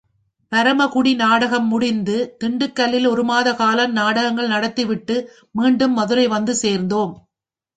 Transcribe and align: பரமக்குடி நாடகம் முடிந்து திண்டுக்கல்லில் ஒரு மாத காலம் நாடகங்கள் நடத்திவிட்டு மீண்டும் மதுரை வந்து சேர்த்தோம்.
பரமக்குடி 0.51 1.11
நாடகம் 1.15 1.67
முடிந்து 1.67 2.15
திண்டுக்கல்லில் 2.43 3.07
ஒரு 3.07 3.23
மாத 3.23 3.53
காலம் 3.53 3.93
நாடகங்கள் 3.93 4.47
நடத்திவிட்டு 4.47 5.17
மீண்டும் 5.55 5.93
மதுரை 5.93 6.25
வந்து 6.27 6.55
சேர்த்தோம். 6.63 7.13